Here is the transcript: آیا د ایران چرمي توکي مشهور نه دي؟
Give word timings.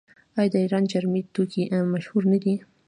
آیا 0.37 0.49
د 0.53 0.55
ایران 0.63 0.83
چرمي 0.91 1.21
توکي 1.33 1.63
مشهور 1.93 2.23
نه 2.31 2.37
دي؟ 2.43 2.53